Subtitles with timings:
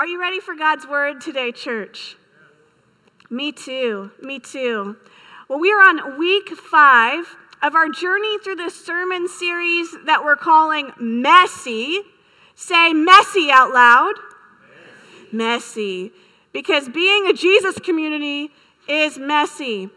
[0.00, 2.16] Are you ready for God's word today, church?
[3.28, 4.10] Me too.
[4.22, 4.96] Me too.
[5.46, 10.36] Well, we are on week five of our journey through the sermon series that we're
[10.36, 12.00] calling Messy.
[12.54, 14.14] Say messy out loud.
[15.32, 15.36] Messy.
[15.36, 16.12] messy.
[16.54, 18.52] Because being a Jesus community
[18.88, 19.90] is messy.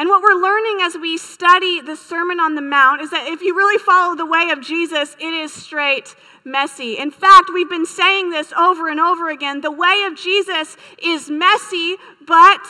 [0.00, 3.42] And what we're learning as we study the Sermon on the Mount is that if
[3.42, 6.96] you really follow the way of Jesus, it is straight messy.
[6.96, 9.60] In fact, we've been saying this over and over again.
[9.60, 11.96] The way of Jesus is messy,
[12.26, 12.66] but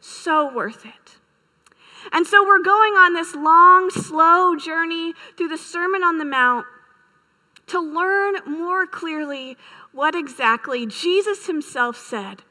[0.00, 1.18] so worth it.
[2.12, 6.66] And so we're going on this long, slow journey through the Sermon on the Mount
[7.68, 9.56] to learn more clearly
[9.92, 12.42] what exactly Jesus himself said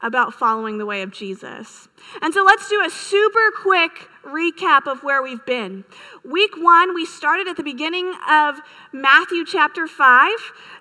[0.00, 1.88] about following the way of Jesus.
[2.22, 5.84] And so let's do a super quick recap of where we've been.
[6.24, 8.60] Week one, we started at the beginning of
[8.92, 10.30] Matthew chapter 5,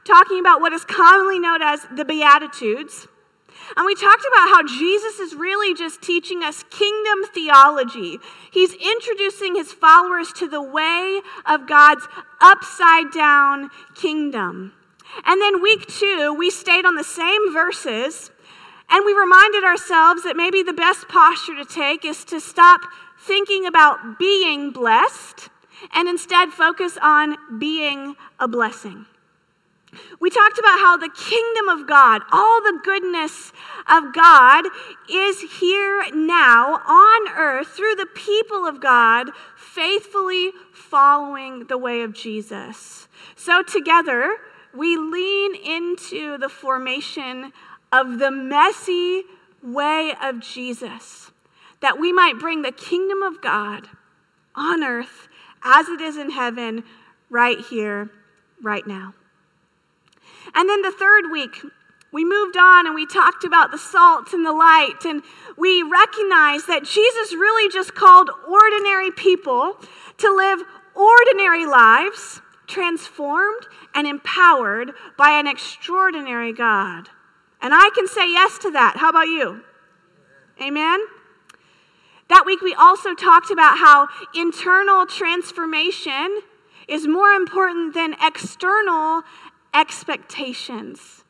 [0.03, 3.07] talking about what is commonly known as the Beatitudes.
[3.75, 8.17] And we talked about how Jesus is really just teaching us kingdom theology.
[8.51, 12.07] He's introducing his followers to the way of God's
[12.39, 14.73] upside down kingdom.
[15.25, 18.31] And then week two, we stayed on the same verses
[18.89, 22.81] and we reminded ourselves that maybe the best posture to take is to stop
[23.19, 25.49] thinking about being blessed
[25.93, 29.05] and instead focus on being a blessing.
[30.19, 33.51] We talked about how the kingdom of God, all the goodness
[33.89, 34.65] of God,
[35.09, 42.13] is here now on earth through the people of God, faithfully following the way of
[42.13, 43.07] Jesus.
[43.35, 44.37] So, together,
[44.73, 47.53] we lean into the formation
[47.91, 49.23] of the messy
[49.63, 51.31] way of Jesus,
[51.81, 53.87] that we might bring the kingdom of God
[54.55, 55.27] on earth
[55.63, 56.83] as it is in heaven,
[57.29, 58.09] right here,
[58.61, 59.13] right now.
[60.55, 61.61] And then the third week,
[62.11, 65.21] we moved on and we talked about the salt and the light, and
[65.57, 69.77] we recognized that Jesus really just called ordinary people
[70.17, 70.61] to live
[70.95, 77.09] ordinary lives, transformed and empowered by an extraordinary God.
[77.61, 78.97] And I can say yes to that.
[78.97, 79.61] How about you?
[80.61, 80.99] Amen?
[82.29, 86.41] That week, we also talked about how internal transformation
[86.87, 89.23] is more important than external
[89.73, 91.23] expectations.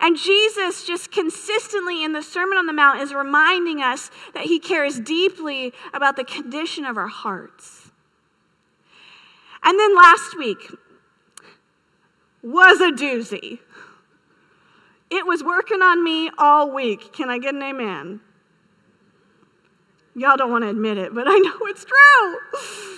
[0.00, 4.58] And Jesus, just consistently in the Sermon on the Mount, is reminding us that he
[4.58, 7.90] cares deeply about the condition of our hearts.
[9.62, 10.58] And then last week
[12.42, 13.60] was a doozy.
[15.26, 17.12] Was working on me all week.
[17.12, 18.20] Can I get an amen?
[20.14, 22.96] Y'all don't want to admit it, but I know it's true.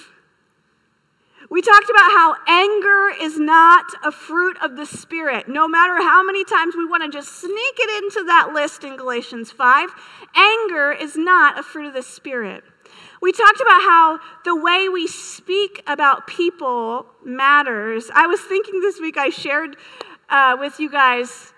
[1.51, 5.49] We talked about how anger is not a fruit of the Spirit.
[5.49, 8.97] No matter how many times we want to just sneak it into that list in
[8.97, 9.89] Galatians 5,
[10.37, 12.63] anger is not a fruit of the Spirit.
[13.23, 18.11] We talked about how the way we speak about people matters.
[18.15, 19.77] I was thinking this week, I shared
[20.29, 21.55] uh, with you guys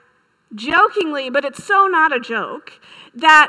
[0.54, 2.72] jokingly, but it's so not a joke,
[3.14, 3.48] that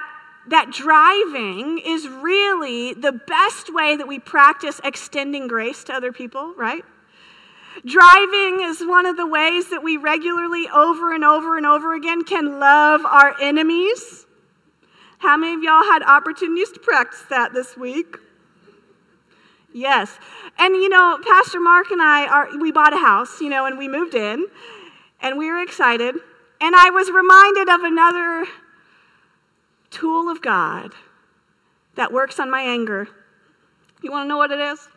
[0.50, 6.54] that driving is really the best way that we practice extending grace to other people,
[6.58, 6.84] right?
[7.86, 12.24] Driving is one of the ways that we regularly, over and over and over again,
[12.24, 14.26] can love our enemies.
[15.20, 18.18] How many of y'all had opportunities to practice that this week?
[19.74, 20.18] Yes.
[20.58, 23.78] And you know, Pastor Mark and I are we bought a house, you know, and
[23.78, 24.48] we moved in
[25.22, 26.16] and we were excited.
[26.62, 28.46] And I was reminded of another
[29.90, 30.94] tool of God
[31.96, 33.08] that works on my anger.
[34.04, 34.88] You want to know what it is?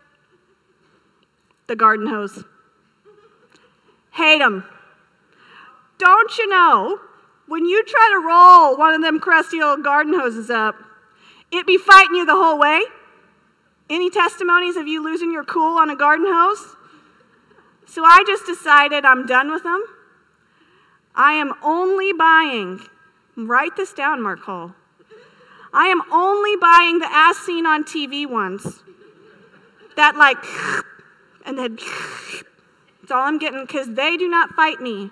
[1.66, 2.44] The garden hose.
[4.12, 4.64] Hate them.
[5.96, 7.00] Don't you know,
[7.48, 10.76] when you try to roll one of them crusty old garden hoses up,
[11.50, 12.82] it be fighting you the whole way?
[13.88, 16.76] Any testimonies of you losing your cool on a garden hose?
[17.86, 19.82] So I just decided I'm done with them.
[21.14, 22.80] I am only buying,
[23.36, 24.74] write this down, Mark Hall.
[25.72, 28.82] I am only buying the as seen on TV ones.
[29.96, 30.38] That, like,
[31.46, 31.78] and then,
[33.02, 35.10] it's all I'm getting because they do not fight me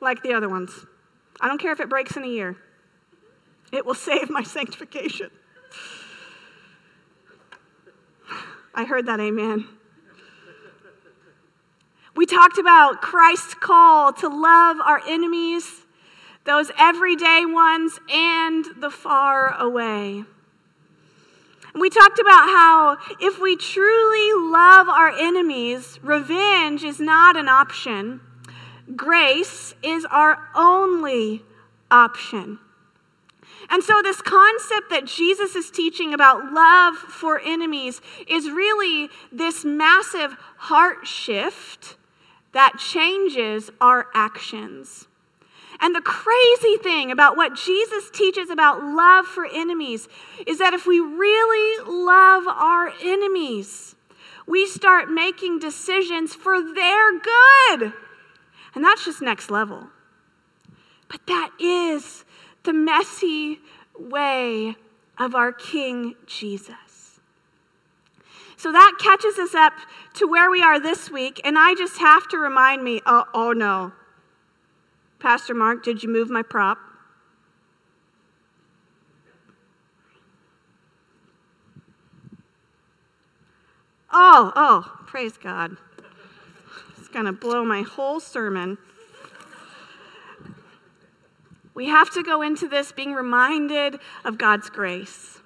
[0.00, 0.86] like the other ones.
[1.40, 2.56] I don't care if it breaks in a year,
[3.72, 5.30] it will save my sanctification.
[8.74, 9.66] I heard that, amen.
[12.18, 15.86] We talked about Christ's call to love our enemies,
[16.42, 20.24] those everyday ones, and the far away.
[21.76, 28.20] we talked about how if we truly love our enemies, revenge is not an option,
[28.96, 31.44] Grace is our only
[31.88, 32.58] option.
[33.70, 39.64] And so, this concept that Jesus is teaching about love for enemies is really this
[39.64, 41.94] massive heart shift
[42.52, 45.06] that changes our actions.
[45.80, 50.08] And the crazy thing about what Jesus teaches about love for enemies
[50.46, 53.94] is that if we really love our enemies,
[54.46, 57.92] we start making decisions for their good.
[58.74, 59.88] And that's just next level.
[61.08, 62.24] But that is
[62.64, 63.60] the messy
[63.98, 64.76] way
[65.18, 66.87] of our King Jesus.
[68.58, 69.72] So that catches us up
[70.14, 73.52] to where we are this week, and I just have to remind me oh, oh
[73.52, 73.92] no.
[75.20, 76.76] Pastor Mark, did you move my prop?
[84.12, 85.76] Oh, oh, praise God.
[86.98, 88.76] It's going to blow my whole sermon.
[91.74, 95.37] We have to go into this being reminded of God's grace.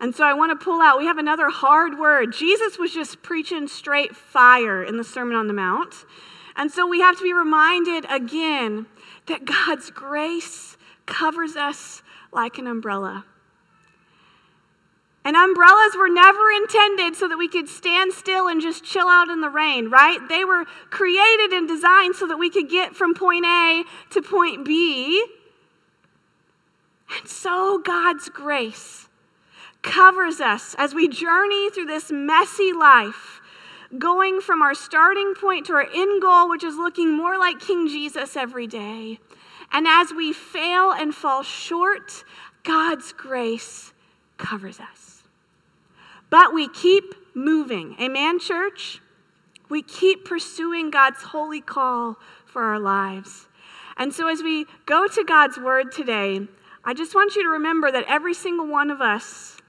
[0.00, 2.32] And so I want to pull out, we have another hard word.
[2.32, 5.94] Jesus was just preaching straight fire in the Sermon on the Mount.
[6.56, 8.86] And so we have to be reminded again
[9.26, 12.02] that God's grace covers us
[12.32, 13.26] like an umbrella.
[15.22, 19.28] And umbrellas were never intended so that we could stand still and just chill out
[19.28, 20.18] in the rain, right?
[20.30, 24.64] They were created and designed so that we could get from point A to point
[24.64, 25.26] B.
[27.18, 29.08] And so God's grace
[29.82, 33.40] covers us as we journey through this messy life,
[33.98, 37.88] going from our starting point to our end goal, which is looking more like King
[37.88, 39.18] Jesus every day.
[39.72, 42.24] And as we fail and fall short,
[42.62, 43.92] God's grace
[44.36, 45.22] covers us.
[46.28, 47.96] But we keep moving.
[48.00, 49.00] Amen, church?
[49.68, 53.46] We keep pursuing God's holy call for our lives.
[53.96, 56.40] And so, as we go to God's word today,
[56.84, 59.59] I just want you to remember that every single one of us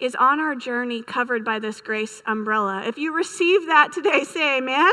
[0.00, 2.82] is on our journey covered by this grace umbrella.
[2.86, 4.92] If you receive that today, say amen.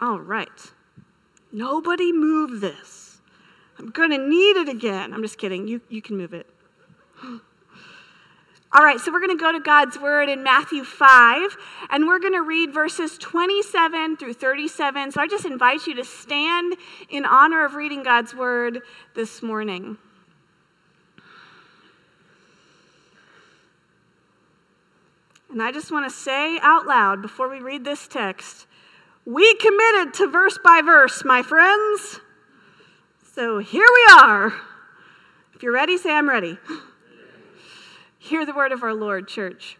[0.00, 0.48] All right.
[1.52, 3.18] Nobody move this.
[3.78, 5.12] I'm going to need it again.
[5.12, 5.66] I'm just kidding.
[5.66, 6.46] You, you can move it.
[7.22, 11.56] All right, so we're going to go to God's word in Matthew 5,
[11.90, 15.12] and we're going to read verses 27 through 37.
[15.12, 16.74] So I just invite you to stand
[17.08, 18.80] in honor of reading God's word
[19.14, 19.96] this morning.
[25.54, 28.66] And I just want to say out loud before we read this text
[29.24, 32.18] we committed to verse by verse, my friends.
[33.34, 34.52] So here we are.
[35.54, 36.58] If you're ready, say, I'm ready.
[38.18, 39.78] Hear the word of our Lord, church.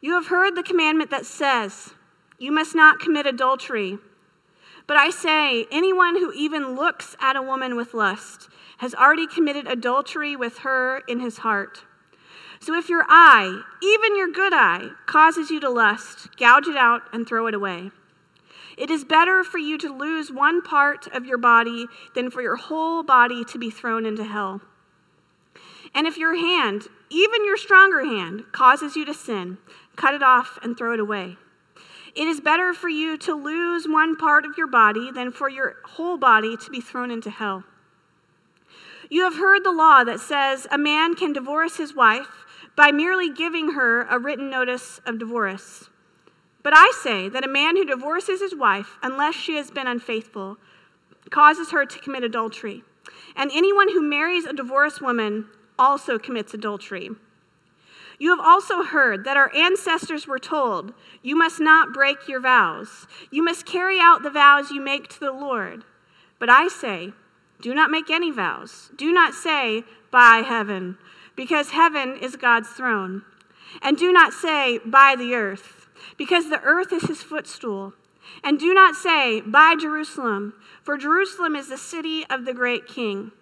[0.00, 1.92] You have heard the commandment that says,
[2.38, 3.98] You must not commit adultery.
[4.86, 8.48] But I say, anyone who even looks at a woman with lust
[8.78, 11.84] has already committed adultery with her in his heart.
[12.64, 17.02] So if your eye, even your good eye, causes you to lust, gouge it out
[17.12, 17.90] and throw it away.
[18.78, 21.84] It is better for you to lose one part of your body
[22.14, 24.62] than for your whole body to be thrown into hell.
[25.94, 29.58] And if your hand, even your stronger hand, causes you to sin,
[29.94, 31.36] cut it off and throw it away.
[32.14, 35.76] It is better for you to lose one part of your body than for your
[35.84, 37.64] whole body to be thrown into hell.
[39.10, 42.43] You have heard the law that says a man can divorce his wife
[42.76, 45.88] by merely giving her a written notice of divorce.
[46.62, 50.56] But I say that a man who divorces his wife, unless she has been unfaithful,
[51.30, 52.82] causes her to commit adultery.
[53.36, 55.46] And anyone who marries a divorced woman
[55.78, 57.10] also commits adultery.
[58.18, 63.06] You have also heard that our ancestors were told, You must not break your vows.
[63.30, 65.84] You must carry out the vows you make to the Lord.
[66.38, 67.12] But I say,
[67.60, 68.90] Do not make any vows.
[68.96, 70.96] Do not say, By heaven,
[71.36, 73.22] because heaven is God's throne.
[73.82, 75.86] And do not say, By the earth,
[76.16, 77.94] because the earth is his footstool.
[78.42, 83.32] And do not say, By Jerusalem, for Jerusalem is the city of the great king.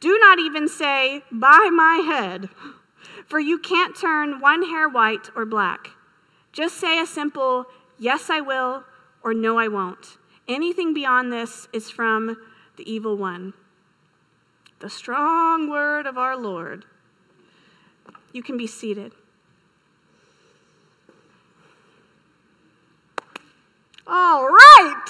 [0.00, 2.48] Do not even say, by my head,
[3.26, 5.90] for you can't turn one hair white or black.
[6.52, 7.66] Just say a simple,
[7.98, 8.84] yes, I will,
[9.22, 10.18] or no, I won't.
[10.48, 12.36] Anything beyond this is from
[12.76, 13.52] the evil one.
[14.80, 16.86] The strong word of our Lord.
[18.32, 19.12] You can be seated.
[24.06, 25.04] All right.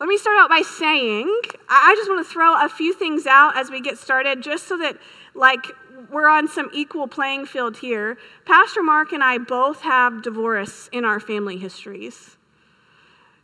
[0.00, 3.56] Let me start out by saying I just want to throw a few things out
[3.56, 4.96] as we get started, just so that,
[5.34, 5.66] like,
[6.10, 11.04] we're on some equal playing field here, Pastor Mark and I both have divorce in
[11.04, 12.36] our family histories.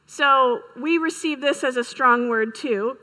[0.07, 2.99] So we receive this as a strong word too.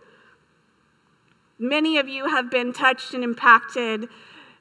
[1.64, 4.10] Many of you have been touched and impacted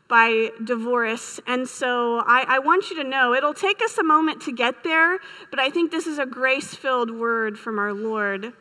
[0.07, 1.41] by divorce.
[1.47, 4.85] And so I, I, want you to know it'll take us a moment to get
[4.85, 8.53] there, but I think this is a grace filled word from our Lord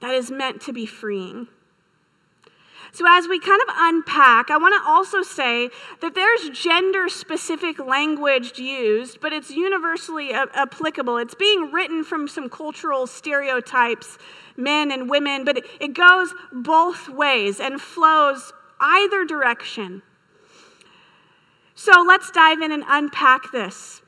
[0.00, 1.48] that is meant to be freeing.
[2.94, 5.70] So, as we kind of unpack, I want to also say
[6.00, 11.16] that there's gender specific language used, but it's universally a- applicable.
[11.16, 14.16] It's being written from some cultural stereotypes,
[14.56, 20.02] men and women, but it, it goes both ways and flows either direction.
[21.74, 24.02] So, let's dive in and unpack this.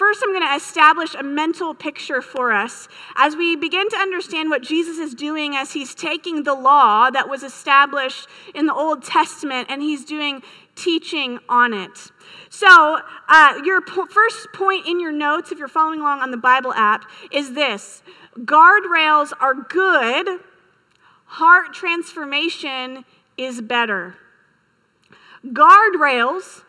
[0.00, 4.48] First, I'm going to establish a mental picture for us as we begin to understand
[4.48, 9.02] what Jesus is doing as he's taking the law that was established in the Old
[9.04, 10.42] Testament and he's doing
[10.74, 12.10] teaching on it.
[12.48, 16.38] So, uh, your po- first point in your notes, if you're following along on the
[16.38, 18.02] Bible app, is this
[18.38, 20.40] guardrails are good,
[21.26, 23.04] heart transformation
[23.36, 24.14] is better.
[25.44, 26.62] Guardrails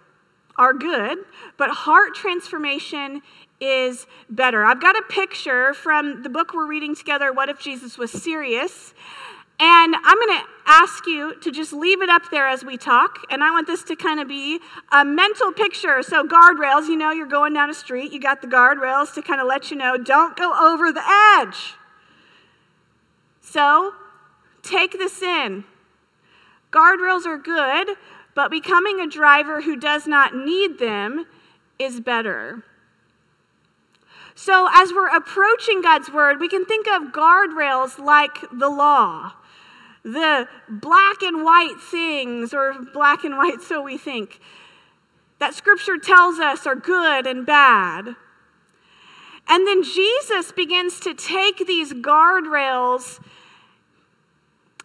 [0.61, 1.17] are good,
[1.57, 3.23] but heart transformation
[3.59, 4.63] is better.
[4.63, 8.93] I've got a picture from the book we're reading together, What If Jesus Was Serious?
[9.59, 13.25] And I'm going to ask you to just leave it up there as we talk.
[13.31, 14.59] And I want this to kind of be
[14.91, 16.03] a mental picture.
[16.03, 19.41] So, guardrails, you know, you're going down a street, you got the guardrails to kind
[19.41, 21.03] of let you know don't go over the
[21.39, 21.73] edge.
[23.41, 23.93] So,
[24.61, 25.63] take this in.
[26.71, 27.97] Guardrails are good,
[28.35, 31.25] but becoming a driver who does not need them
[31.79, 32.63] is better.
[34.35, 39.33] So, as we're approaching God's word, we can think of guardrails like the law,
[40.03, 44.39] the black and white things, or black and white, so we think,
[45.39, 48.15] that scripture tells us are good and bad.
[49.47, 53.19] And then Jesus begins to take these guardrails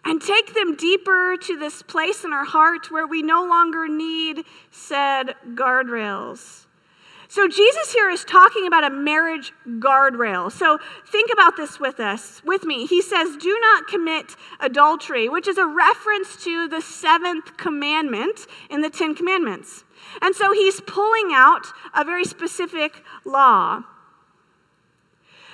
[0.07, 4.45] and take them deeper to this place in our heart where we no longer need
[4.71, 6.63] said guardrails.
[7.29, 10.49] So Jesus here is talking about a marriage guardrail.
[10.49, 10.79] So
[11.11, 12.85] think about this with us, with me.
[12.85, 18.79] He says, "Do not commit adultery," which is a reference to the seventh commandment in
[18.79, 19.83] the 10 commandments.
[20.21, 23.83] And so he's pulling out a very specific law.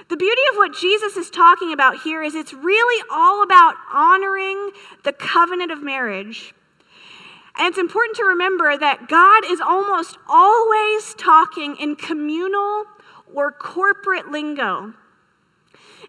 [0.09, 4.71] The beauty of what Jesus is talking about here is it's really all about honoring
[5.03, 6.53] the covenant of marriage.
[7.57, 12.85] And it's important to remember that God is almost always talking in communal
[13.33, 14.93] or corporate lingo.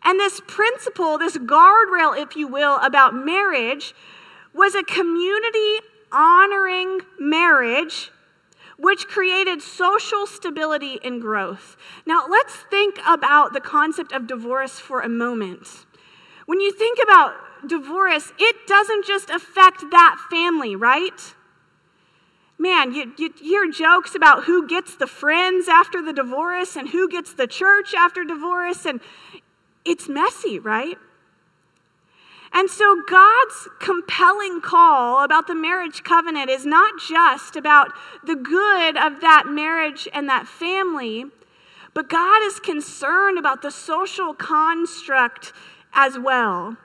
[0.02, 3.94] And this principle, this guardrail, if you will, about marriage
[4.54, 5.78] was a community
[6.12, 8.10] honoring marriage
[8.78, 11.76] which created social stability and growth.
[12.06, 15.86] Now, let's think about the concept of divorce for a moment.
[16.46, 17.34] When you think about
[17.66, 21.34] divorce, it doesn't just affect that family, right?
[22.58, 27.08] Man, you, you hear jokes about who gets the friends after the divorce and who
[27.08, 29.00] gets the church after divorce, and
[29.84, 30.98] it's messy, right?
[32.56, 37.90] And so, God's compelling call about the marriage covenant is not just about
[38.24, 41.24] the good of that marriage and that family,
[41.94, 45.52] but God is concerned about the social construct
[45.92, 46.76] as well.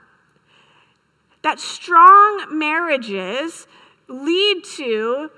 [1.42, 3.68] That strong marriages
[4.08, 5.30] lead to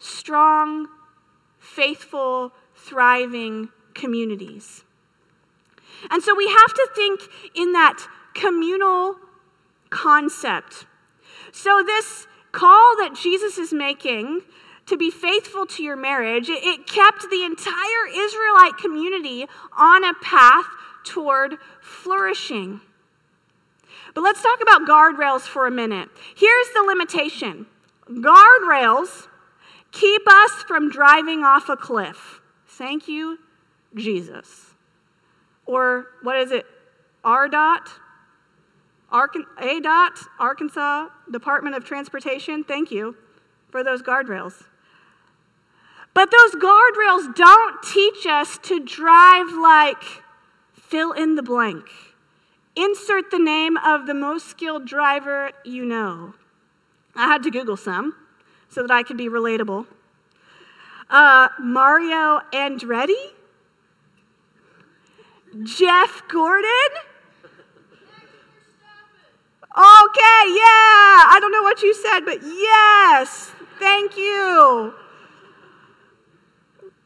[0.00, 0.88] strong,
[1.60, 4.82] faithful, thriving communities.
[6.10, 7.20] And so we have to think
[7.54, 8.04] in that
[8.34, 9.16] communal
[9.90, 10.86] concept.
[11.52, 14.42] So, this call that Jesus is making
[14.86, 20.64] to be faithful to your marriage, it, kept the entire Israelite community on a path
[21.04, 22.80] toward flourishing.
[24.14, 26.08] But let's talk about guardrails for a minute.
[26.34, 27.66] Here's the limitation
[28.08, 29.28] guardrails
[29.92, 32.40] keep us from driving off a cliff.
[32.66, 33.38] Thank you,
[33.94, 34.74] Jesus.
[35.66, 36.66] Or what is it?
[39.12, 39.44] RDOT?
[39.58, 43.16] ADOT, Arkansas Department of Transportation, thank you
[43.70, 44.64] for those guardrails.
[46.14, 50.02] But those guardrails don't teach us to drive like
[50.74, 51.84] fill in the blank.
[52.76, 56.34] Insert the name of the most skilled driver you know.
[57.14, 58.14] I had to Google some
[58.68, 59.86] so that I could be relatable.
[61.10, 63.32] Uh, Mario Andretti?
[65.64, 66.68] Jeff Gordon?
[69.76, 71.28] Okay, yeah.
[71.28, 73.52] I don't know what you said, but yes.
[73.78, 74.94] Thank you.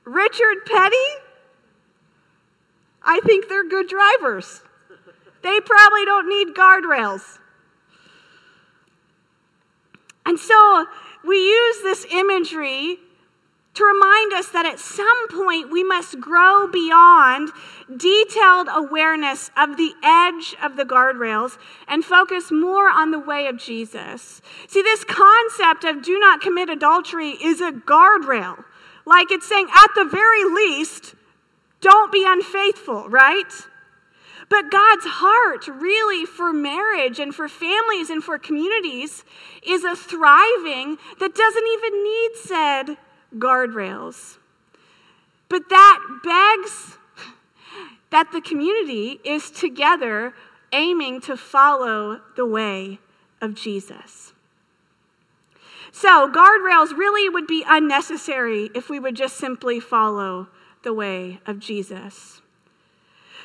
[0.05, 0.97] Richard Petty?
[3.03, 4.63] I think they're good drivers.
[5.43, 7.39] They probably don't need guardrails.
[10.25, 10.87] And so
[11.25, 12.99] we use this imagery
[13.75, 17.51] to remind us that at some point we must grow beyond
[17.97, 21.57] detailed awareness of the edge of the guardrails
[21.89, 24.43] and focus more on the way of Jesus.
[24.69, 28.63] See, this concept of do not commit adultery is a guardrail.
[29.07, 31.15] Like it's saying, at the very least,
[31.81, 33.53] don't be unfaithful, right?
[34.49, 39.25] But God's heart, really, for marriage and for families and for communities,
[39.67, 42.97] is a thriving that doesn't even need said
[43.39, 44.39] guardrails.
[45.49, 46.97] But that begs
[48.11, 50.35] that the community is together
[50.73, 52.99] aiming to follow the way
[53.41, 54.33] of Jesus.
[55.91, 60.49] So, guardrails really would be unnecessary if we would just simply follow
[60.83, 62.41] the way of Jesus.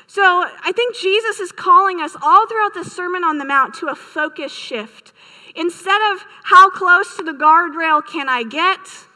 [0.06, 3.88] So, I think Jesus is calling us all throughout the Sermon on the Mount to
[3.88, 5.12] a focus shift.
[5.54, 9.07] Instead of how close to the guardrail can I get,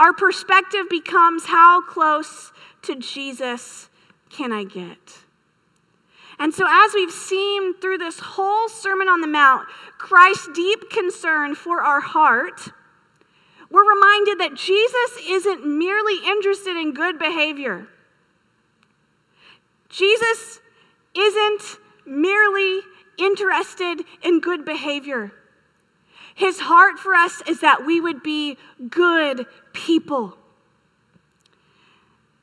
[0.00, 2.52] our perspective becomes how close
[2.82, 3.90] to Jesus
[4.30, 5.18] can I get?
[6.38, 11.54] And so, as we've seen through this whole Sermon on the Mount, Christ's deep concern
[11.54, 12.70] for our heart,
[13.70, 17.86] we're reminded that Jesus isn't merely interested in good behavior.
[19.90, 20.60] Jesus
[21.14, 22.80] isn't merely
[23.18, 25.30] interested in good behavior.
[26.40, 28.56] His heart for us is that we would be
[28.88, 29.44] good
[29.74, 30.38] people.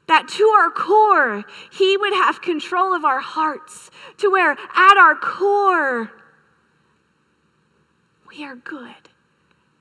[0.05, 5.15] That to our core, He would have control of our hearts, to where at our
[5.15, 6.11] core,
[8.29, 9.09] we are good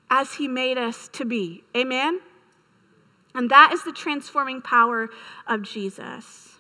[0.09, 1.65] as He made us to be.
[1.77, 2.21] Amen?
[3.35, 5.11] And that is the transforming power
[5.47, 6.55] of Jesus.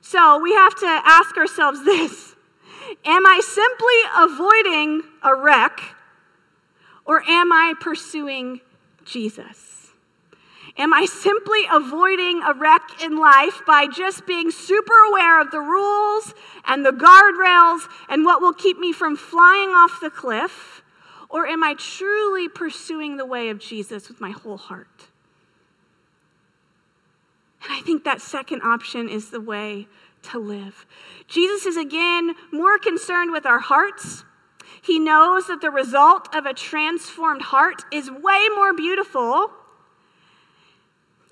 [0.00, 2.34] So we have to ask ourselves this
[3.04, 5.95] Am I simply avoiding a wreck
[7.06, 8.60] or am I pursuing
[9.04, 9.76] Jesus?
[10.78, 15.60] Am I simply avoiding a wreck in life by just being super aware of the
[15.60, 16.34] rules
[16.66, 20.82] and the guardrails and what will keep me from flying off the cliff?
[21.30, 25.06] Or am I truly pursuing the way of Jesus with my whole heart?
[27.62, 29.88] And I think that second option is the way
[30.24, 30.84] to live.
[31.26, 34.24] Jesus is again more concerned with our hearts
[34.86, 39.50] he knows that the result of a transformed heart is way more beautiful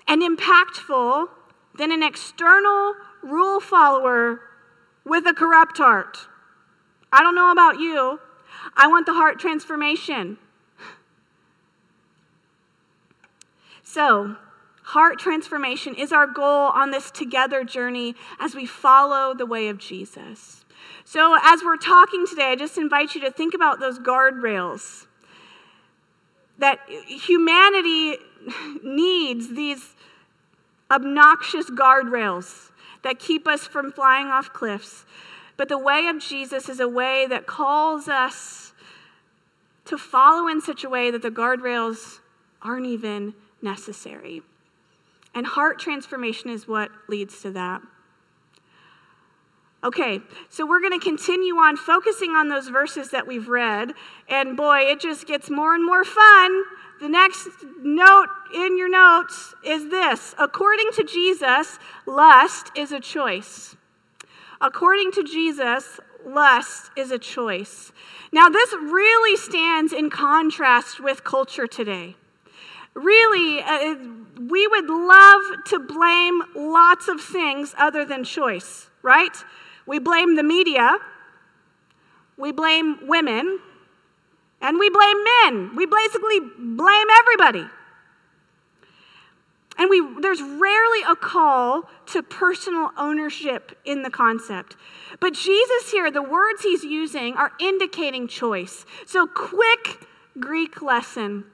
[0.07, 1.29] and impactful
[1.77, 4.41] than an external rule follower
[5.05, 6.17] with a corrupt heart.
[7.13, 8.19] I don't know about you.
[8.75, 10.37] I want the heart transformation.
[13.83, 14.35] So,
[14.83, 19.77] heart transformation is our goal on this together journey as we follow the way of
[19.77, 20.64] Jesus.
[21.07, 25.05] So, as we're talking today, I just invite you to think about those guardrails.
[26.57, 28.17] That humanity
[28.83, 29.93] needs these
[30.89, 32.71] obnoxious guardrails
[33.03, 35.05] that keep us from flying off cliffs.
[35.57, 38.73] But the way of Jesus is a way that calls us
[39.85, 42.19] to follow in such a way that the guardrails
[42.63, 44.41] aren't even necessary.
[45.35, 47.83] And heart transformation is what leads to that.
[49.83, 53.93] Okay, so we're going to continue on focusing on those verses that we've read.
[54.27, 56.63] And boy, it just gets more and more fun.
[56.99, 57.49] The next
[57.83, 63.75] note in your notes is this According to Jesus, lust is a choice.
[64.61, 67.91] According to Jesus, lust is a choice.
[68.31, 72.15] Now, this really stands in contrast with culture today.
[72.93, 73.95] Really, uh,
[74.39, 79.35] we would love to blame lots of things other than choice, right?
[79.85, 80.97] We blame the media,
[82.37, 83.59] we blame women,
[84.61, 85.75] and we blame men.
[85.75, 87.69] We basically blame everybody.
[89.77, 94.77] And we, there's rarely a call to personal ownership in the concept.
[95.19, 98.85] But Jesus here, the words he's using are indicating choice.
[99.05, 100.07] So, quick
[100.39, 101.45] Greek lesson.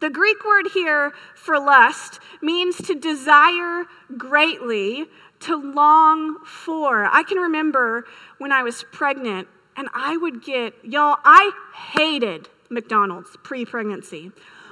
[0.00, 3.84] The Greek word here for lust means to desire
[4.16, 5.06] greatly,
[5.40, 7.06] to long for.
[7.06, 8.04] I can remember
[8.38, 14.30] when I was pregnant and I would get, y'all, I hated McDonald's pre pregnancy.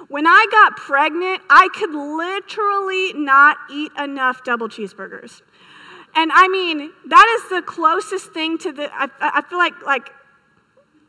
[0.08, 5.42] When I got pregnant, I could literally not eat enough double cheeseburgers.
[6.14, 10.10] And I mean, that is the closest thing to the, I, I feel like, like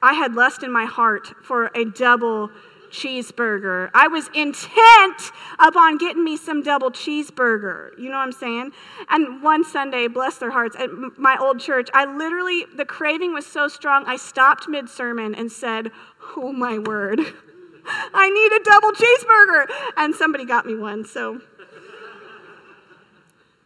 [0.02, 2.50] I had lust in my heart for a double
[2.90, 3.90] cheeseburger.
[3.94, 7.98] I was intent upon getting me some double cheeseburger.
[7.98, 8.72] You know what I'm saying?
[9.10, 13.46] And one Sunday, bless their hearts, at my old church, I literally, the craving was
[13.46, 15.92] so strong, I stopped mid sermon and said,
[16.36, 17.20] Oh my word,
[18.14, 19.66] I need a double cheeseburger.
[19.96, 21.42] And somebody got me one, so.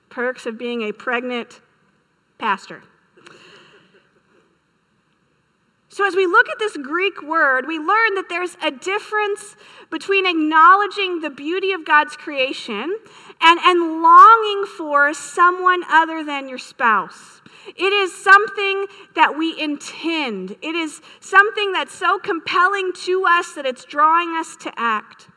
[0.10, 1.62] Perks of being a pregnant
[2.38, 2.84] pastor.
[5.94, 9.58] So, as we look at this Greek word, we learn that there's a difference
[9.90, 12.98] between acknowledging the beauty of God's creation
[13.42, 17.42] and, and longing for someone other than your spouse.
[17.76, 23.66] It is something that we intend, it is something that's so compelling to us that
[23.66, 25.28] it's drawing us to act.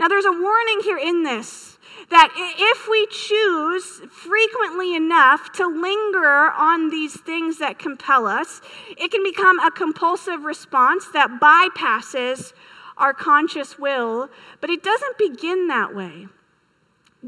[0.00, 1.77] Now, there's a warning here in this
[2.10, 8.60] that if we choose frequently enough to linger on these things that compel us,
[8.96, 12.54] it can become a compulsive response that bypasses
[12.96, 14.28] our conscious will,
[14.60, 16.26] but it doesn't begin that way.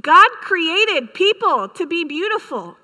[0.00, 2.76] God created people to be beautiful.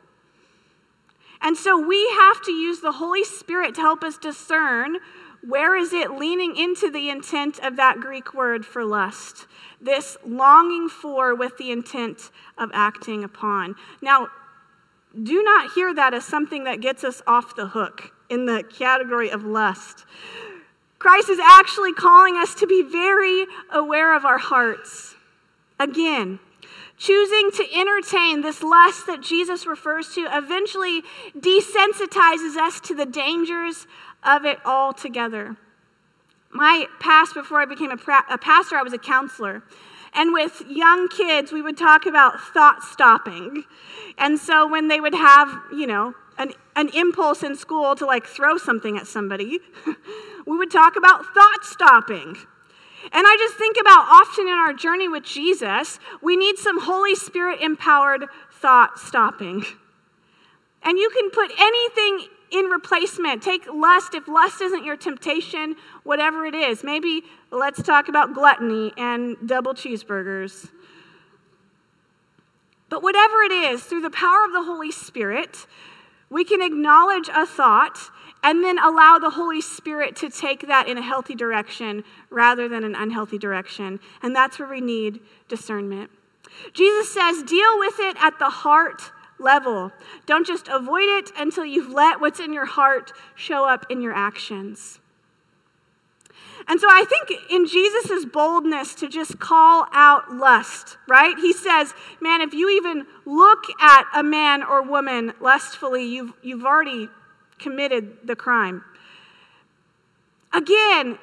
[1.40, 4.98] And so we have to use the Holy Spirit to help us discern
[5.48, 9.46] where is it leaning into the intent of that Greek word for lust?
[9.80, 13.76] This longing for with the intent of acting upon.
[14.02, 14.28] Now,
[15.22, 19.30] do not hear that as something that gets us off the hook in the category
[19.30, 20.04] of lust.
[20.98, 25.14] Christ is actually calling us to be very aware of our hearts.
[25.78, 26.40] Again,
[26.98, 31.02] choosing to entertain this lust that Jesus refers to eventually
[31.38, 33.86] desensitizes us to the dangers
[34.26, 35.56] of it all together.
[36.50, 39.62] My past, before I became a, pra- a pastor, I was a counselor.
[40.14, 43.64] And with young kids, we would talk about thought stopping.
[44.16, 48.26] And so when they would have, you know, an, an impulse in school to like
[48.26, 49.60] throw something at somebody,
[50.46, 52.36] we would talk about thought stopping.
[53.12, 57.14] And I just think about often in our journey with Jesus, we need some Holy
[57.14, 59.64] Spirit empowered thought stopping.
[60.82, 63.42] And you can put anything in replacement.
[63.42, 64.14] Take lust.
[64.14, 69.74] If lust isn't your temptation, whatever it is, maybe let's talk about gluttony and double
[69.74, 70.70] cheeseburgers.
[72.88, 75.66] But whatever it is, through the power of the Holy Spirit,
[76.30, 77.98] we can acknowledge a thought
[78.42, 82.84] and then allow the Holy Spirit to take that in a healthy direction rather than
[82.84, 83.98] an unhealthy direction.
[84.22, 86.10] And that's where we need discernment.
[86.72, 89.92] Jesus says, deal with it at the heart level.
[90.26, 94.14] Don't just avoid it until you've let what's in your heart show up in your
[94.14, 95.00] actions.
[96.68, 101.38] And so I think in Jesus' boldness to just call out lust, right?
[101.38, 106.64] He says, man, if you even look at a man or woman lustfully, you've, you've
[106.64, 107.08] already
[107.58, 108.82] committed the crime.
[110.52, 111.18] Again,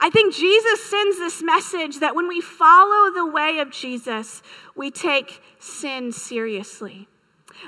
[0.00, 4.42] I think Jesus sends this message that when we follow the way of Jesus,
[4.76, 7.08] we take sin seriously.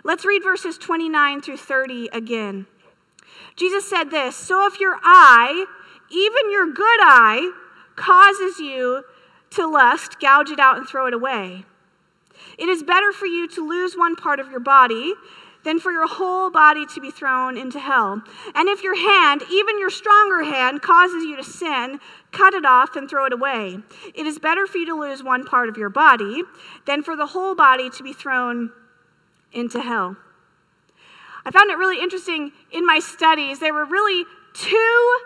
[0.05, 2.67] Let's read verses 29 through 30 again.
[3.57, 5.67] Jesus said this So if your eye,
[6.11, 7.53] even your good eye,
[7.97, 9.05] causes you
[9.51, 11.65] to lust, gouge it out and throw it away.
[12.59, 15.15] It is better for you to lose one part of your body
[15.63, 18.23] than for your whole body to be thrown into hell.
[18.55, 22.01] And if your hand, even your stronger hand, causes you to sin,
[22.33, 23.79] cut it off and throw it away.
[24.15, 26.45] It is better for you to lose one part of your body
[26.87, 28.71] than for the whole body to be thrown
[29.53, 30.17] into hell.
[31.45, 33.59] I found it really interesting in my studies.
[33.59, 35.19] There were really two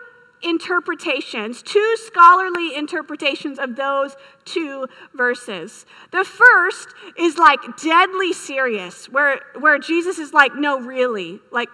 [0.42, 5.86] interpretations, two scholarly interpretations of those two verses.
[6.12, 11.70] The first is like deadly serious, where, where Jesus is like, no, really, like,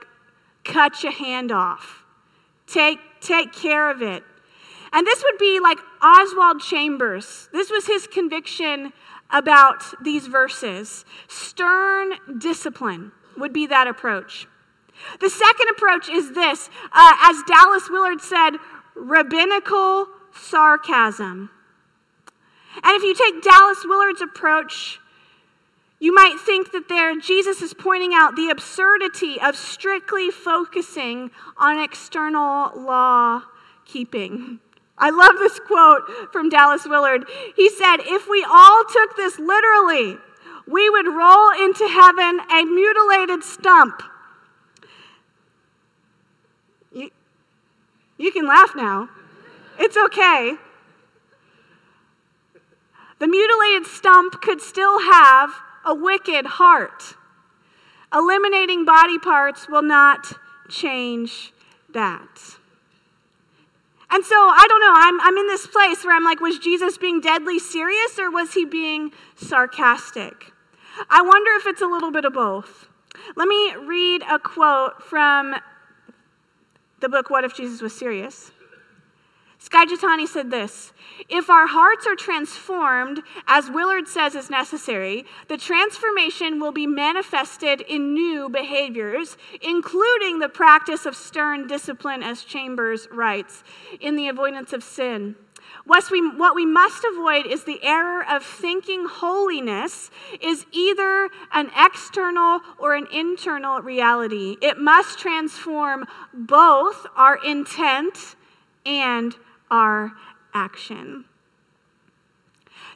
[0.64, 2.04] cut your hand off,
[2.66, 4.22] take, take care of it.
[4.92, 7.48] And this would be like Oswald Chambers.
[7.52, 8.92] This was his conviction
[9.32, 11.04] about these verses.
[11.28, 14.46] Stern discipline would be that approach.
[15.20, 18.52] The second approach is this uh, as Dallas Willard said,
[18.94, 21.50] rabbinical sarcasm.
[22.82, 25.00] And if you take Dallas Willard's approach,
[25.98, 31.78] you might think that there Jesus is pointing out the absurdity of strictly focusing on
[31.78, 33.42] external law
[33.84, 34.60] keeping.
[35.00, 37.24] I love this quote from Dallas Willard.
[37.56, 40.18] He said, If we all took this literally,
[40.66, 44.02] we would roll into heaven a mutilated stump.
[46.92, 47.10] You,
[48.18, 49.08] you can laugh now.
[49.78, 50.56] It's okay.
[53.18, 55.50] The mutilated stump could still have
[55.84, 57.14] a wicked heart.
[58.12, 60.34] Eliminating body parts will not
[60.68, 61.52] change
[61.92, 62.59] that.
[64.12, 66.98] And so I don't know, I'm, I'm in this place where I'm like, was Jesus
[66.98, 70.52] being deadly serious or was he being sarcastic?
[71.08, 72.88] I wonder if it's a little bit of both.
[73.36, 75.54] Let me read a quote from
[77.00, 78.50] the book What If Jesus Was Serious?
[79.62, 80.92] Skye Jethani said this
[81.28, 87.82] If our hearts are transformed, as Willard says is necessary, the transformation will be manifested
[87.82, 93.62] in new behaviors, including the practice of stern discipline, as Chambers writes,
[94.00, 95.36] in the avoidance of sin.
[95.84, 101.70] What we, what we must avoid is the error of thinking holiness is either an
[101.76, 104.56] external or an internal reality.
[104.62, 108.36] It must transform both our intent
[108.86, 109.36] and
[109.70, 110.12] our
[110.54, 111.24] action.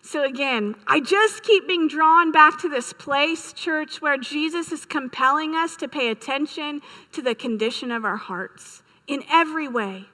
[0.03, 4.85] So, again, I just keep being drawn back to this place, church, where Jesus is
[4.85, 6.83] compelling us to pay attention
[7.13, 10.05] to the condition of our hearts in every way.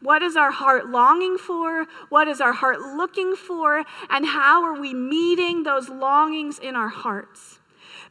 [0.00, 1.86] What is our heart longing for?
[2.08, 3.84] What is our heart looking for?
[4.10, 7.60] And how are we meeting those longings in our hearts?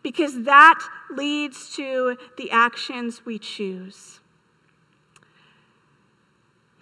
[0.01, 0.79] Because that
[1.11, 4.19] leads to the actions we choose.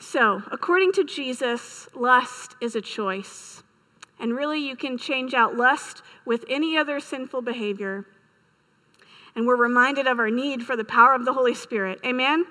[0.04, 3.64] So, according to Jesus, lust is a choice.
[4.20, 8.06] And really, you can change out lust with any other sinful behavior.
[9.34, 12.00] And we're reminded of our need for the power of the Holy Spirit.
[12.06, 12.46] Amen?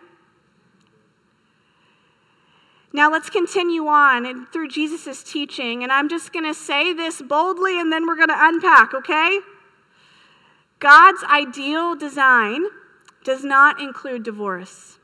[2.93, 5.83] Now let's continue on and through Jesus' teaching.
[5.83, 9.41] And I'm just going to say this boldly and then we're going to unpack, okay?
[10.79, 12.65] God's ideal design
[13.23, 14.99] does not include divorce.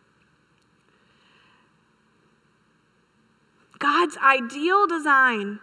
[3.79, 5.61] God's ideal design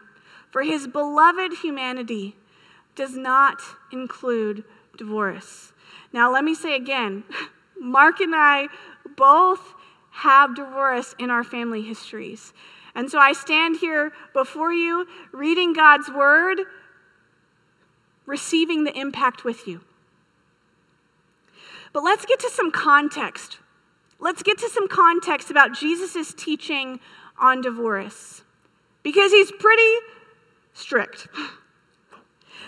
[0.51, 2.35] for his beloved humanity
[2.95, 4.63] does not include
[4.97, 5.73] divorce.
[6.13, 7.23] Now, let me say again
[7.79, 8.69] Mark and I
[9.17, 9.73] both
[10.11, 12.53] have divorce in our family histories.
[12.95, 16.61] And so I stand here before you, reading God's word,
[18.25, 19.81] receiving the impact with you.
[21.91, 23.59] But let's get to some context.
[24.19, 27.01] Let's get to some context about Jesus' teaching
[27.37, 28.43] on divorce
[29.03, 29.93] because he's pretty
[30.73, 31.27] strict.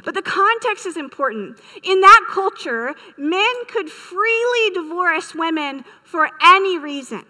[0.04, 1.60] But the context is important.
[1.84, 7.24] In that culture, men could freely divorce women for any reason.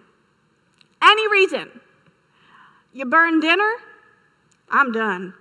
[1.01, 1.79] Any reason.
[2.93, 3.71] You burn dinner,
[4.69, 5.33] I'm done.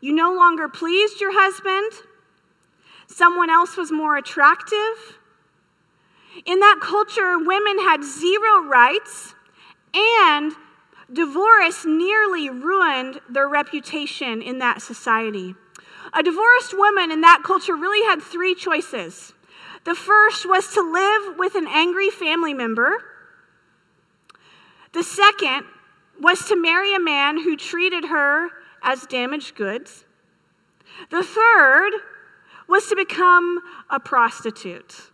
[0.00, 1.92] You no longer pleased your husband,
[3.06, 5.18] someone else was more attractive.
[6.46, 9.34] In that culture, women had zero rights
[9.94, 10.52] and
[11.12, 15.54] divorce nearly ruined their reputation in that society.
[16.12, 19.32] A divorced woman in that culture really had three choices.
[19.84, 23.02] The first was to live with an angry family member.
[24.92, 25.64] The second
[26.20, 28.48] was to marry a man who treated her
[28.82, 30.04] as damaged goods.
[31.10, 31.92] The third
[32.68, 35.10] was to become a prostitute.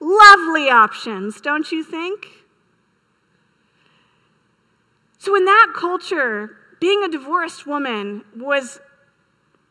[0.00, 2.39] Lovely options, don't you think?
[5.20, 8.80] So, in that culture, being a divorced woman was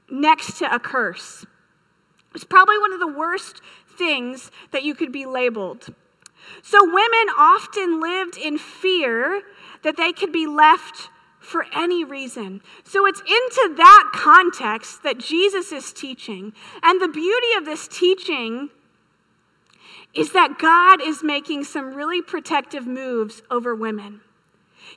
[0.08, 1.42] next to a curse.
[1.42, 3.60] It was probably one of the worst
[3.98, 5.88] things that you could be labeled.
[6.62, 9.42] So, women often lived in fear
[9.82, 11.10] that they could be left
[11.40, 12.62] for any reason.
[12.84, 16.54] So, it's into that context that Jesus is teaching.
[16.84, 18.70] And the beauty of this teaching
[20.14, 24.22] is that God is making some really protective moves over women.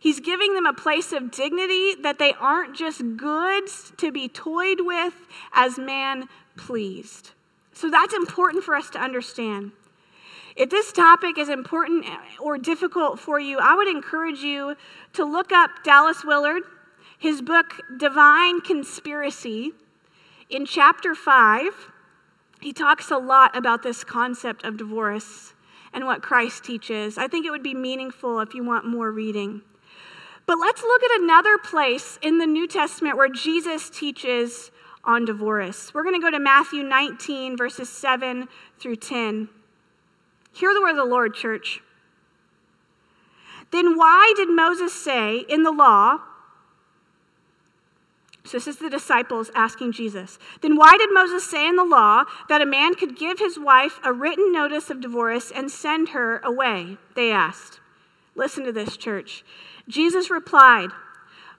[0.01, 4.81] He's giving them a place of dignity that they aren't just goods to be toyed
[4.81, 5.15] with
[5.53, 7.33] as man pleased.
[7.73, 9.73] So that's important for us to understand.
[10.55, 12.05] If this topic is important
[12.39, 14.77] or difficult for you, I would encourage you
[15.15, 16.63] to look up Dallas Willard,
[17.19, 19.73] his book, Divine Conspiracy.
[20.51, 21.91] In chapter 5,
[22.61, 25.55] he talks a lot about this concept of divorce
[25.95, 27.17] and what Christ teaches.
[27.17, 29.63] I think it would be meaningful if you want more reading.
[30.47, 34.71] But let's look at another place in the New Testament where Jesus teaches
[35.05, 35.93] on divorce.
[35.95, 39.49] We're going to go to Matthew 19, verses 7 through 10.
[40.53, 41.81] Hear the word of the Lord, church.
[43.71, 46.19] Then why did Moses say in the law,
[48.45, 52.25] so this is the disciples asking Jesus, then why did Moses say in the law
[52.49, 56.39] that a man could give his wife a written notice of divorce and send her
[56.39, 56.99] away?
[57.15, 57.81] They asked.
[58.35, 59.45] Listen to this, church.
[59.89, 60.91] Jesus replied,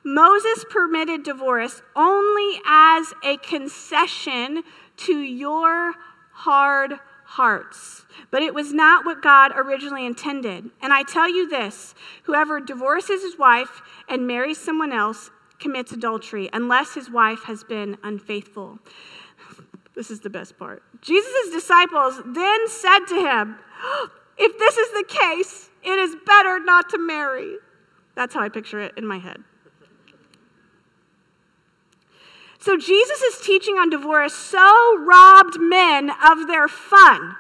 [0.04, 4.64] Moses permitted divorce only as a concession
[4.98, 5.94] to your
[6.32, 8.06] hard hearts.
[8.30, 10.70] But it was not what God originally intended.
[10.82, 16.50] And I tell you this whoever divorces his wife and marries someone else commits adultery
[16.52, 18.80] unless his wife has been unfaithful.
[19.96, 20.84] This is the best part.
[21.02, 23.56] Jesus' disciples then said to him,
[24.38, 27.58] If this is the case, it is better not to marry.
[28.16, 29.44] That's how I picture it in my head.
[32.60, 37.36] So Jesus' teaching on divorce so robbed men of their fun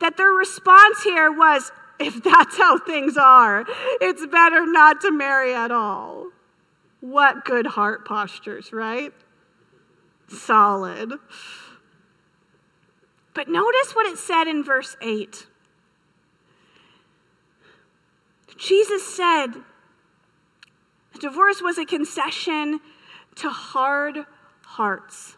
[0.00, 3.64] that their response here was if that's how things are,
[4.00, 6.26] it's better not to marry at all.
[7.00, 9.12] What good heart postures, right?
[10.28, 11.12] Solid.
[13.34, 15.46] But notice what it said in verse 8.
[18.58, 19.54] Jesus said
[21.22, 22.80] divorce was a concession
[23.36, 24.26] to hard
[24.66, 25.36] hearts.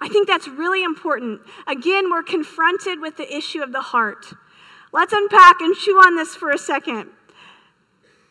[0.00, 1.40] I think that's really important.
[1.66, 4.26] Again, we're confronted with the issue of the heart.
[4.92, 7.08] Let's unpack and chew on this for a second.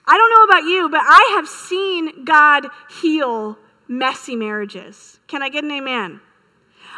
[0.05, 2.67] I don't know about you, but I have seen God
[3.01, 5.19] heal messy marriages.
[5.27, 6.21] Can I get an amen?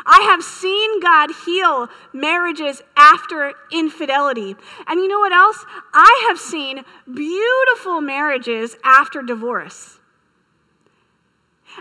[0.05, 4.55] I have seen God heal marriages after infidelity.
[4.87, 5.65] And you know what else?
[5.93, 9.99] I have seen beautiful marriages after divorce.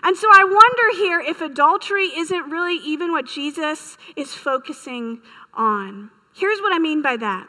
[0.03, 5.21] And so I wonder here if adultery isn't really even what Jesus is focusing
[5.55, 6.11] on.
[6.35, 7.49] Here's what I mean by that.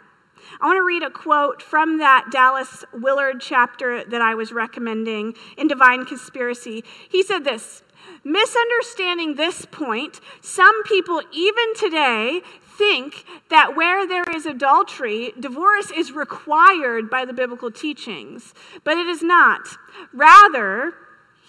[0.62, 5.36] I want to read a quote from that Dallas Willard chapter that I was recommending
[5.58, 6.84] in Divine Conspiracy.
[7.10, 7.84] He said this
[8.24, 12.42] Misunderstanding this point, some people, even today,
[12.78, 19.08] think that where there is adultery, divorce is required by the biblical teachings, but it
[19.08, 19.68] is not.
[20.14, 20.94] Rather,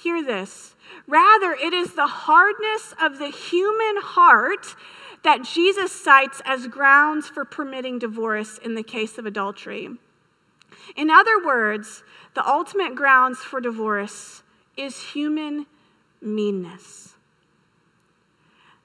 [0.02, 0.74] hear this
[1.06, 4.74] Rather, it is the hardness of the human heart
[5.22, 9.90] that Jesus cites as grounds for permitting divorce in the case of adultery.
[10.96, 12.02] In other words,
[12.34, 14.42] the ultimate grounds for divorce
[14.76, 15.66] is human
[16.20, 17.14] meanness.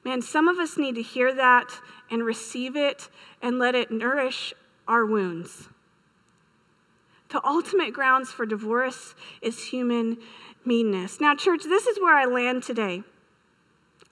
[0.03, 1.79] Man, some of us need to hear that
[2.11, 3.09] and receive it
[3.41, 4.53] and let it nourish
[4.87, 5.67] our wounds.
[7.29, 10.17] The ultimate grounds for divorce is human
[10.63, 11.19] meanness.
[11.19, 13.01] Now, church, this is where I land today.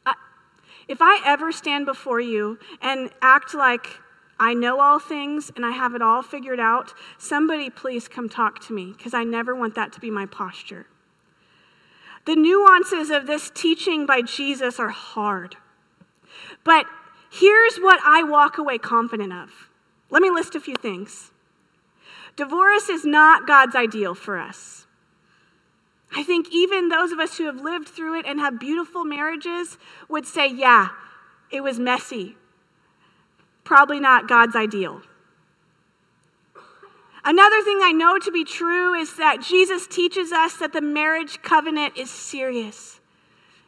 [0.06, 0.16] I,
[0.88, 3.88] if I ever stand before you and act like
[4.40, 8.66] I know all things and I have it all figured out, somebody please come talk
[8.66, 10.88] to me because I never want that to be my posture.
[12.26, 15.58] The nuances of this teaching by Jesus are hard.
[16.64, 16.86] But
[17.30, 19.70] here's what I walk away confident of.
[20.10, 21.32] Let me list a few things.
[22.36, 24.88] Divorce is not God's ideal for us.
[26.16, 29.78] I think even those of us who have lived through it and have beautiful marriages
[30.08, 30.90] would say, yeah,
[31.52, 32.38] it was messy.
[33.64, 35.02] Probably not God's ideal.
[37.26, 41.42] Another thing I know to be true is that Jesus teaches us that the marriage
[41.42, 43.00] covenant is serious,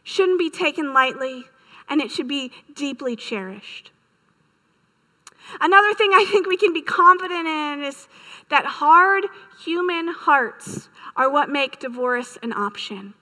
[0.03, 1.45] shouldn't be taken lightly,
[1.87, 3.91] and it should be deeply cherished.
[5.61, 8.07] Another thing I think we can be confident in is
[8.49, 9.25] that hard
[9.63, 13.13] human hearts are what make divorce an option.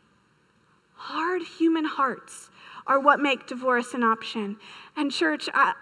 [0.95, 2.49] Hard human hearts
[2.87, 4.57] are what make divorce an option.
[4.95, 5.73] And, church, I,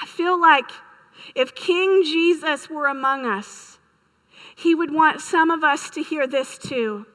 [0.00, 0.70] I feel like
[1.34, 3.78] if King Jesus were among us,
[4.54, 7.06] he would want some of us to hear this too.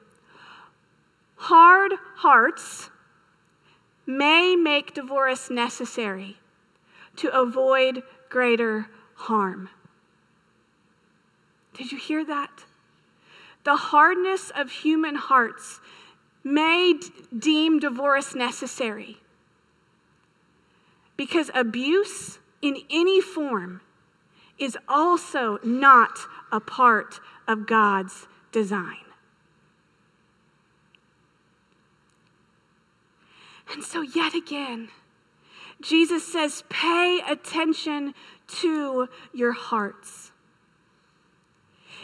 [1.36, 2.90] Hard hearts
[4.06, 6.38] may make divorce necessary
[7.16, 9.68] to avoid greater harm.
[11.74, 12.64] Did you hear that?
[13.64, 15.80] The hardness of human hearts
[16.44, 19.18] may d- deem divorce necessary
[21.16, 23.80] because abuse in any form
[24.62, 26.20] is also not
[26.52, 28.96] a part of God's design.
[33.72, 34.88] And so, yet again,
[35.80, 38.14] Jesus says, pay attention
[38.60, 40.30] to your hearts.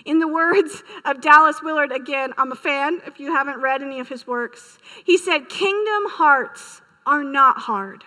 [0.04, 4.00] In the words of Dallas Willard, again, I'm a fan if you haven't read any
[4.00, 8.04] of his works, he said, Kingdom hearts are not hard.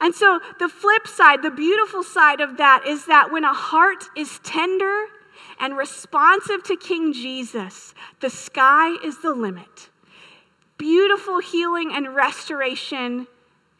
[0.00, 4.04] And so, the flip side, the beautiful side of that is that when a heart
[4.16, 5.06] is tender
[5.58, 9.90] and responsive to King Jesus, the sky is the limit.
[10.78, 13.26] Beautiful healing and restoration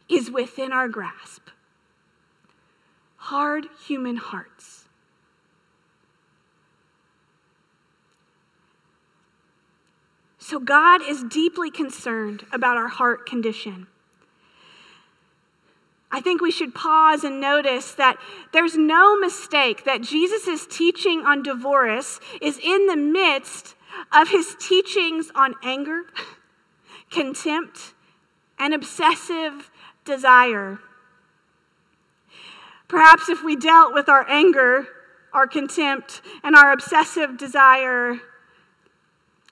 [0.09, 1.49] is within our grasp.
[3.17, 4.81] Hard human hearts
[10.51, 13.87] So God is deeply concerned about our heart condition.
[16.13, 18.17] I think we should pause and notice that
[18.53, 23.77] there's no mistake that Jesus' teaching on divorce is in the midst
[24.13, 26.03] of his teachings on anger,
[27.11, 27.95] contempt,
[28.59, 29.71] and obsessive
[30.05, 30.81] desire.
[32.89, 34.89] Perhaps if we dealt with our anger,
[35.33, 38.19] our contempt, and our obsessive desire,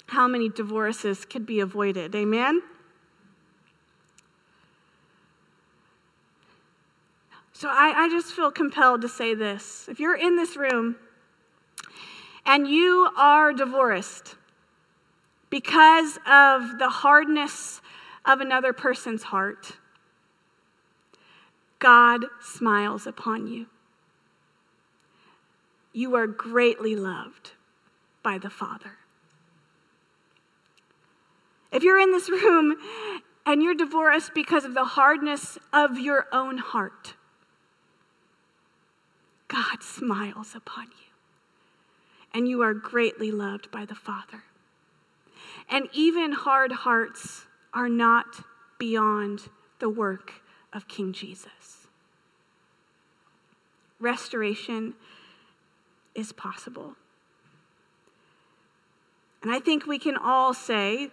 [0.07, 2.17] how many divorces could be avoided?
[2.17, 2.63] Amen?
[7.59, 9.89] So I, I just feel compelled to say this.
[9.89, 10.95] If you're in this room
[12.47, 14.37] and you are divorced
[15.51, 17.81] because of the hardness
[18.25, 19.73] of another person's heart,
[21.81, 23.67] God smiles upon you.
[25.93, 27.55] You are greatly loved
[28.23, 28.99] by the Father.
[31.73, 32.77] If you're in this room
[33.45, 37.15] and you're divorced because of the hardness of your own heart,
[39.49, 41.13] God smiles upon you,
[42.33, 44.45] and you are greatly loved by the Father.
[45.71, 48.45] And even hard hearts are not
[48.79, 50.33] beyond the work
[50.73, 51.87] of King Jesus.
[54.01, 54.95] Restoration
[56.15, 56.95] is possible.
[59.43, 61.11] And I think we can all say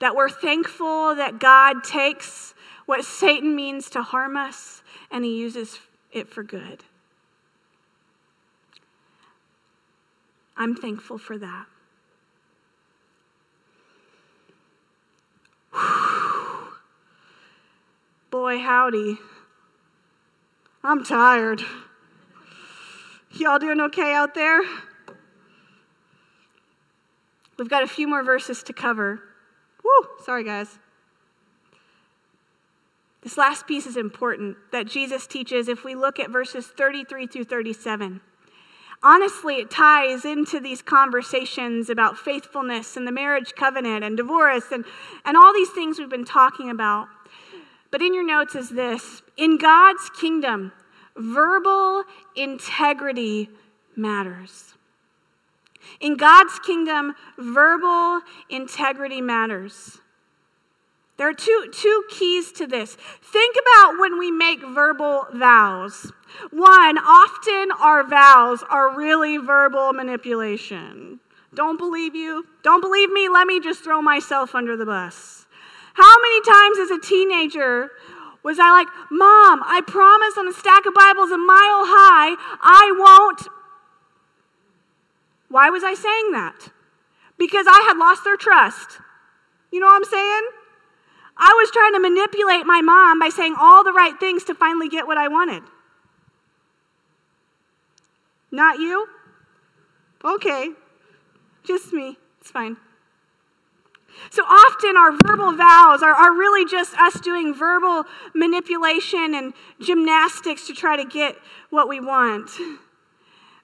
[0.00, 2.54] that we're thankful that God takes
[2.86, 5.78] what Satan means to harm us and he uses
[6.12, 6.84] it for good.
[10.58, 11.66] I'm thankful for that.
[18.30, 19.18] Boy, howdy.
[20.82, 21.62] I'm tired.
[23.30, 24.60] Y'all doing okay out there?
[27.56, 29.20] We've got a few more verses to cover.
[29.84, 30.80] Woo, sorry, guys.
[33.22, 37.44] This last piece is important that Jesus teaches if we look at verses 33 through
[37.44, 38.20] 37
[39.02, 44.84] honestly, it ties into these conversations about faithfulness and the marriage covenant and divorce and,
[45.24, 47.08] and all these things we've been talking about.
[47.90, 50.72] But in your notes is this In God's kingdom,
[51.16, 52.04] verbal
[52.36, 53.50] integrity
[53.96, 54.74] matters.
[56.00, 58.20] In God's kingdom, verbal
[58.50, 60.00] integrity matters.
[61.18, 62.96] There are two, two keys to this.
[63.22, 66.12] Think about when we make verbal vows.
[66.52, 71.18] One, often our vows are really verbal manipulation.
[71.52, 72.46] Don't believe you?
[72.62, 73.28] Don't believe me?
[73.28, 75.46] Let me just throw myself under the bus.
[75.94, 77.90] How many times as a teenager
[78.44, 82.94] was I like, Mom, I promise on a stack of Bibles a mile high, I
[82.96, 83.52] won't.
[85.48, 86.70] Why was I saying that?
[87.36, 89.00] Because I had lost their trust.
[89.72, 90.48] You know what I'm saying?
[91.38, 94.88] I was trying to manipulate my mom by saying all the right things to finally
[94.88, 95.62] get what I wanted.
[98.50, 99.06] Not you?
[100.24, 100.70] Okay.
[101.62, 102.16] Just me.
[102.40, 102.76] It's fine.
[104.30, 110.66] So often our verbal vows are, are really just us doing verbal manipulation and gymnastics
[110.66, 111.36] to try to get
[111.70, 112.50] what we want.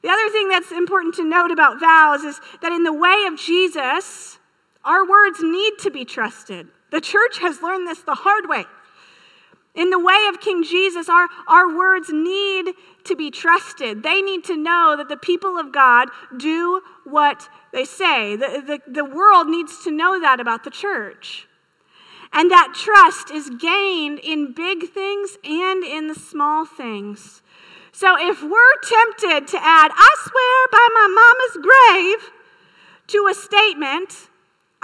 [0.02, 3.38] The other thing that's important to note about vows is that in the way of
[3.38, 4.38] Jesus,
[4.84, 6.68] our words need to be trusted.
[6.94, 8.66] The church has learned this the hard way.
[9.74, 12.72] In the way of King Jesus, our, our words need
[13.02, 14.04] to be trusted.
[14.04, 18.36] They need to know that the people of God do what they say.
[18.36, 21.48] The, the, the world needs to know that about the church.
[22.32, 27.42] And that trust is gained in big things and in the small things.
[27.90, 32.30] So if we're tempted to add, I swear by my mama's grave,
[33.08, 34.28] to a statement,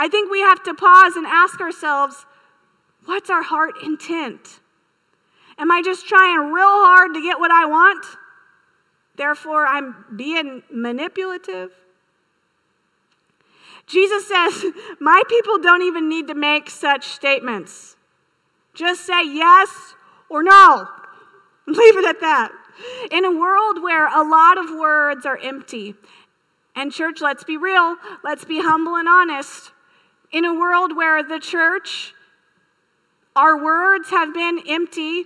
[0.01, 2.25] I think we have to pause and ask ourselves
[3.05, 4.61] what's our heart intent?
[5.59, 8.07] Am I just trying real hard to get what I want?
[9.17, 11.73] Therefore, I'm being manipulative.
[13.87, 17.95] Jesus says, My people don't even need to make such statements.
[18.73, 19.69] Just say yes
[20.31, 20.89] or no.
[21.67, 22.53] Leave it at that.
[23.11, 25.95] In a world where a lot of words are empty,
[26.75, 29.73] and church, let's be real, let's be humble and honest.
[30.33, 32.14] In a world where the church,
[33.35, 35.24] our words have been empty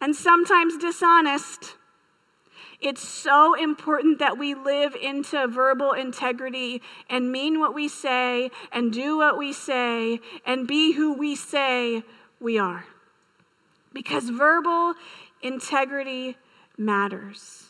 [0.00, 1.76] and sometimes dishonest,
[2.80, 6.80] it's so important that we live into verbal integrity
[7.10, 12.04] and mean what we say and do what we say and be who we say
[12.40, 12.84] we are.
[13.92, 14.94] Because verbal
[15.42, 16.36] integrity
[16.76, 17.67] matters.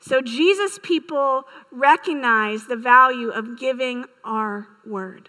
[0.00, 5.28] So Jesus' people recognize the value of giving our word.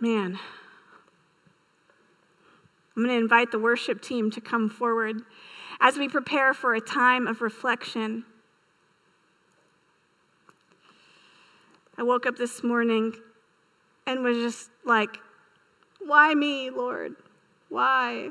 [0.00, 0.38] Man,
[2.96, 5.20] I'm going to invite the worship team to come forward
[5.80, 8.24] as we prepare for a time of reflection.
[11.98, 13.14] I woke up this morning
[14.06, 15.18] and was just like,
[16.00, 17.16] why me, Lord?
[17.68, 18.30] Why?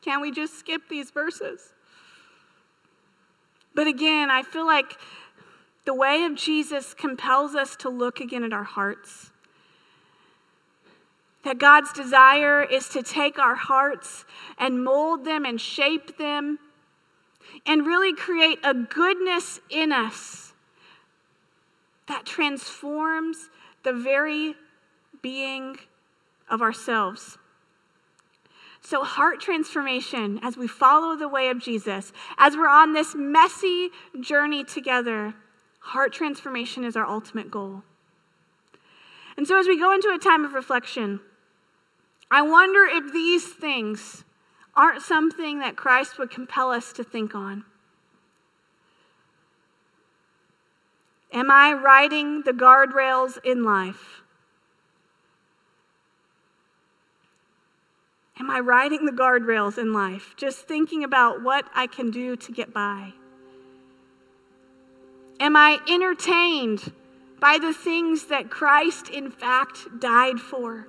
[0.00, 1.72] Can't we just skip these verses?
[3.74, 4.98] But again, I feel like
[5.84, 9.30] the way of Jesus compels us to look again at our hearts.
[11.44, 14.24] That God's desire is to take our hearts
[14.58, 16.58] and mold them and shape them
[17.66, 20.52] and really create a goodness in us
[22.06, 23.50] that transforms
[23.82, 24.54] the very
[25.20, 25.76] being
[26.48, 27.38] of ourselves.
[28.84, 33.90] So, heart transformation as we follow the way of Jesus, as we're on this messy
[34.20, 35.34] journey together,
[35.78, 37.84] heart transformation is our ultimate goal.
[39.36, 41.20] And so, as we go into a time of reflection,
[42.28, 44.24] I wonder if these things
[44.74, 47.64] aren't something that Christ would compel us to think on.
[51.32, 54.21] Am I riding the guardrails in life?
[58.40, 62.52] Am I riding the guardrails in life, just thinking about what I can do to
[62.52, 63.12] get by?
[65.38, 66.92] Am I entertained
[67.40, 70.86] by the things that Christ, in fact, died for?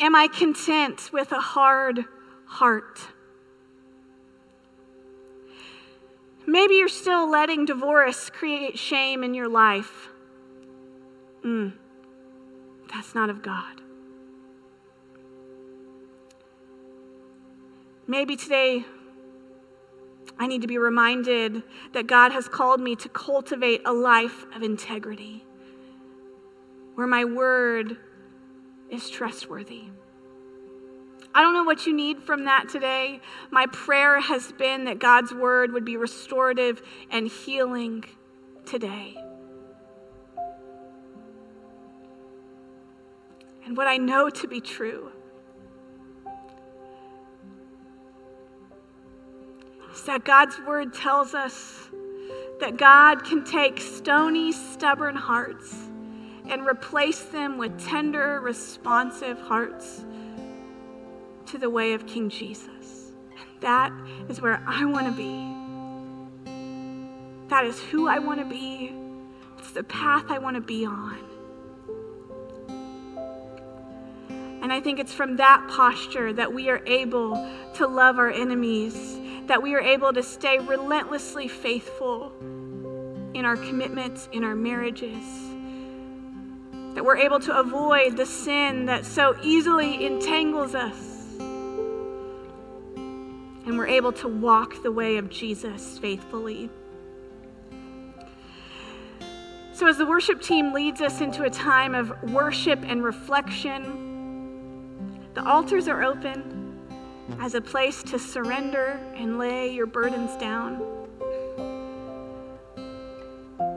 [0.00, 2.04] Am I content with a hard
[2.46, 3.00] heart?
[6.46, 10.08] Maybe you're still letting divorce create shame in your life.
[11.44, 11.74] Mm,
[12.90, 13.82] that's not of God.
[18.10, 18.86] Maybe today
[20.38, 24.62] I need to be reminded that God has called me to cultivate a life of
[24.62, 25.44] integrity
[26.94, 27.98] where my word
[28.88, 29.90] is trustworthy.
[31.34, 33.20] I don't know what you need from that today.
[33.50, 36.80] My prayer has been that God's word would be restorative
[37.10, 38.06] and healing
[38.64, 39.18] today.
[43.66, 45.12] And what I know to be true
[50.02, 51.88] that God's word tells us
[52.60, 55.74] that God can take stony, stubborn hearts
[56.48, 60.04] and replace them with tender, responsive hearts
[61.46, 63.12] to the way of King Jesus.
[63.60, 63.92] That
[64.28, 65.54] is where I want to be.
[67.48, 68.94] That is who I want to be.
[69.58, 71.18] It's the path I want to be on.
[74.62, 79.18] And I think it's from that posture that we are able to love our enemies
[79.48, 82.32] that we are able to stay relentlessly faithful
[83.32, 85.24] in our commitments, in our marriages,
[86.94, 91.16] that we're able to avoid the sin that so easily entangles us.
[93.66, 96.70] And we're able to walk the way of Jesus faithfully.
[99.72, 104.04] So, as the worship team leads us into a time of worship and reflection,
[105.34, 106.57] the altars are open
[107.40, 110.82] as a place to surrender and lay your burdens down.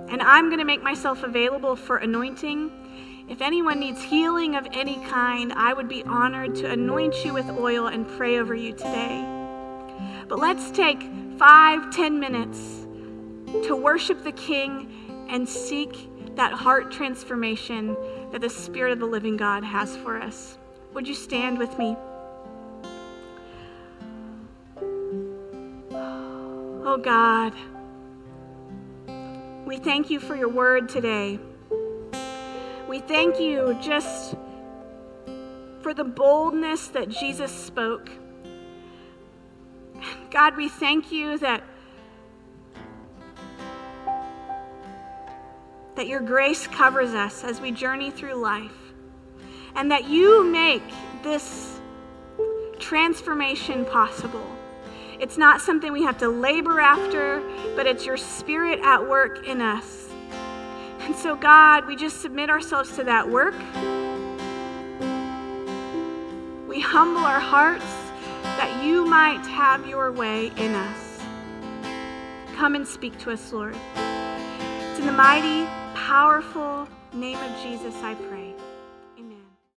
[0.09, 2.71] And I'm going to make myself available for anointing.
[3.29, 7.49] If anyone needs healing of any kind, I would be honored to anoint you with
[7.49, 9.25] oil and pray over you today.
[10.27, 12.85] But let's take five, ten minutes
[13.67, 17.95] to worship the King and seek that heart transformation
[18.31, 20.57] that the Spirit of the living God has for us.
[20.93, 21.95] Would you stand with me?
[26.93, 27.53] Oh God,
[29.65, 31.39] we thank you for your word today.
[32.89, 34.35] We thank you just
[35.79, 38.09] for the boldness that Jesus spoke.
[40.31, 41.63] God, we thank you that
[45.95, 48.91] that your grace covers us as we journey through life
[49.75, 50.83] and that you make
[51.23, 51.79] this
[52.79, 54.45] transformation possible.
[55.21, 57.43] It's not something we have to labor after,
[57.75, 60.09] but it's your spirit at work in us.
[61.01, 63.53] And so, God, we just submit ourselves to that work.
[66.67, 67.85] We humble our hearts
[68.41, 71.19] that you might have your way in us.
[72.55, 73.75] Come and speak to us, Lord.
[73.93, 78.40] It's in the mighty, powerful name of Jesus I pray.